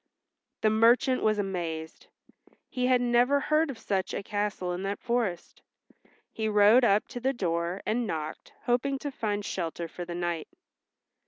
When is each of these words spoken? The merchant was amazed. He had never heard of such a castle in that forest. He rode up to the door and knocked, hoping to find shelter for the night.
The 0.61 0.71
merchant 0.71 1.21
was 1.21 1.37
amazed. 1.37 2.07
He 2.67 2.87
had 2.87 3.01
never 3.01 3.39
heard 3.39 3.69
of 3.69 3.77
such 3.77 4.15
a 4.15 4.23
castle 4.23 4.73
in 4.73 4.81
that 4.81 4.97
forest. 4.99 5.61
He 6.31 6.49
rode 6.49 6.83
up 6.83 7.07
to 7.09 7.19
the 7.19 7.33
door 7.33 7.83
and 7.85 8.07
knocked, 8.07 8.51
hoping 8.63 8.97
to 8.97 9.11
find 9.11 9.45
shelter 9.45 9.87
for 9.87 10.03
the 10.03 10.15
night. 10.15 10.47